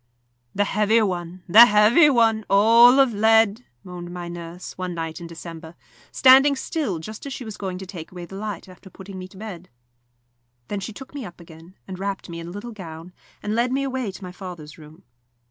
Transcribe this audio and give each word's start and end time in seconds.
"The 0.55 0.63
heavy 0.63 0.99
one, 1.03 1.43
the 1.47 1.67
heavy 1.67 2.09
one 2.09 2.43
all 2.49 2.99
of 2.99 3.13
lead," 3.13 3.63
moaned 3.83 4.09
my 4.11 4.27
nurse, 4.29 4.75
one 4.75 4.95
night 4.95 5.21
in 5.21 5.27
December, 5.27 5.75
standing 6.11 6.55
still, 6.55 6.97
just 6.97 7.27
as 7.27 7.33
she 7.33 7.45
was 7.45 7.55
going 7.55 7.77
to 7.77 7.85
take 7.85 8.11
away 8.11 8.25
the 8.25 8.33
light 8.35 8.67
after 8.67 8.89
putting 8.89 9.19
me 9.19 9.27
to 9.27 9.37
bed. 9.37 9.69
Then 10.69 10.79
she 10.79 10.91
took 10.91 11.13
me 11.13 11.23
up 11.23 11.39
again, 11.39 11.75
and 11.87 11.99
wrapped 11.99 12.29
me 12.29 12.39
in 12.39 12.47
a 12.47 12.51
little 12.51 12.71
gown, 12.71 13.13
and 13.43 13.53
led 13.53 13.71
me 13.71 13.83
away 13.83 14.11
to 14.11 14.23
my 14.23 14.31
father's 14.31 14.75
room. 14.75 15.03